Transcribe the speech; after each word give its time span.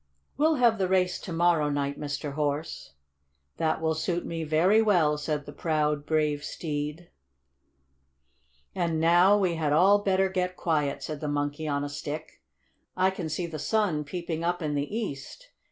We'll 0.35 0.55
have 0.55 0.79
the 0.79 0.87
race 0.87 1.19
to 1.19 1.31
morrow 1.31 1.69
night, 1.69 1.99
Mr. 1.99 2.33
Horse." 2.33 2.93
"That 3.57 3.79
will 3.79 3.93
suit 3.93 4.25
me 4.25 4.43
very 4.43 4.81
well," 4.81 5.15
said 5.15 5.45
the 5.45 5.53
proud, 5.53 6.07
brave 6.07 6.43
steed. 6.43 7.11
"And 8.73 8.99
now 8.99 9.37
we 9.37 9.57
had 9.57 9.73
all 9.73 9.99
better 9.99 10.27
get 10.27 10.57
quiet," 10.57 11.03
said 11.03 11.19
the 11.21 11.27
Monkey 11.27 11.67
on 11.67 11.83
a 11.83 11.87
Stick. 11.87 12.41
"I 12.97 13.11
can 13.11 13.29
see 13.29 13.45
the 13.45 13.59
sun 13.59 14.03
peeping 14.03 14.43
up 14.43 14.63
in 14.63 14.73
the 14.73 14.91
east. 14.91 15.49